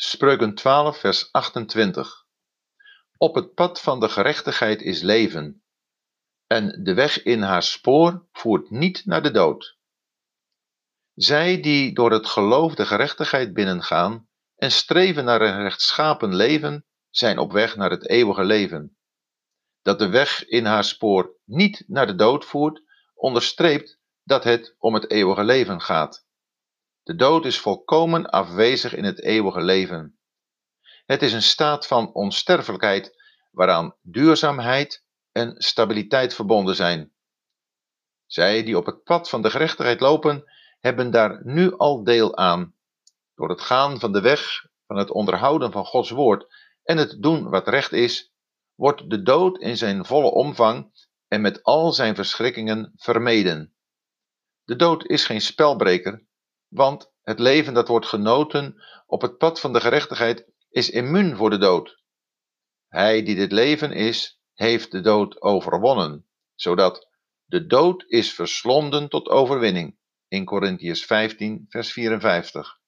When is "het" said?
3.34-3.54, 12.12-12.26, 17.90-18.08, 24.44-24.74, 24.94-25.10, 29.04-29.22, 31.06-31.22, 38.86-39.02, 43.48-43.60, 44.96-45.10, 46.96-47.22, 57.22-57.38, 59.22-59.38